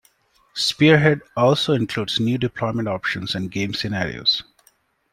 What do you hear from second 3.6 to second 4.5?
scenarios.